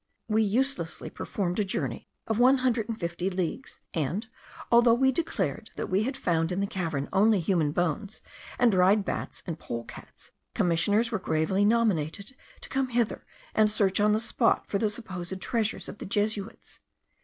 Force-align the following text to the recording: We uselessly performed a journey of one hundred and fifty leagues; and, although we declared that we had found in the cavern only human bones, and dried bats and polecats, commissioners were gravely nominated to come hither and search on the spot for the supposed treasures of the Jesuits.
We 0.27 0.41
uselessly 0.41 1.11
performed 1.11 1.59
a 1.59 1.63
journey 1.63 2.07
of 2.25 2.39
one 2.39 2.57
hundred 2.65 2.89
and 2.89 2.99
fifty 2.99 3.29
leagues; 3.29 3.81
and, 3.93 4.25
although 4.71 4.95
we 4.95 5.11
declared 5.11 5.69
that 5.75 5.91
we 5.91 6.01
had 6.05 6.17
found 6.17 6.51
in 6.51 6.59
the 6.59 6.65
cavern 6.65 7.07
only 7.13 7.39
human 7.39 7.71
bones, 7.71 8.23
and 8.57 8.71
dried 8.71 9.05
bats 9.05 9.43
and 9.45 9.59
polecats, 9.59 10.31
commissioners 10.55 11.11
were 11.11 11.19
gravely 11.19 11.65
nominated 11.65 12.35
to 12.61 12.69
come 12.69 12.87
hither 12.87 13.27
and 13.53 13.69
search 13.69 13.99
on 13.99 14.11
the 14.11 14.19
spot 14.19 14.65
for 14.65 14.79
the 14.79 14.89
supposed 14.89 15.39
treasures 15.39 15.87
of 15.87 15.99
the 15.99 16.07
Jesuits. 16.07 16.79